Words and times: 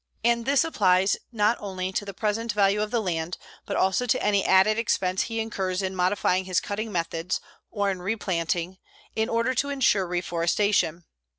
And 0.23 0.47
this 0.47 0.63
applies 0.63 1.15
not 1.31 1.57
only 1.59 1.91
to 1.91 2.05
the 2.05 2.13
present 2.15 2.53
value 2.53 2.81
of 2.81 2.89
the 2.89 3.03
land, 3.03 3.37
but 3.67 3.77
also 3.77 4.07
to 4.07 4.19
any 4.23 4.43
added 4.43 4.79
expense 4.79 5.25
he 5.29 5.39
incurs 5.39 5.83
in 5.83 5.95
modifying 5.95 6.45
his 6.45 6.59
cutting 6.59 6.91
methods, 6.91 7.39
or 7.69 7.91
in 7.91 8.01
replanting, 8.01 8.79
in 9.15 9.29
order 9.29 9.53
to 9.53 9.69
insure 9.69 10.07
reforestation. 10.07 11.05